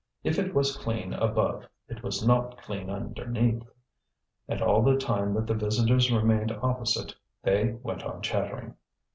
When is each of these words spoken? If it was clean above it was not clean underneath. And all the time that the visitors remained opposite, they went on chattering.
If 0.23 0.39
it 0.39 0.55
was 0.55 0.75
clean 0.75 1.13
above 1.13 1.67
it 1.87 2.01
was 2.01 2.25
not 2.25 2.57
clean 2.63 2.89
underneath. 2.89 3.61
And 4.47 4.59
all 4.59 4.81
the 4.81 4.97
time 4.97 5.35
that 5.35 5.45
the 5.45 5.53
visitors 5.53 6.11
remained 6.11 6.51
opposite, 6.59 7.13
they 7.43 7.73
went 7.83 8.01
on 8.03 8.23
chattering. 8.23 8.77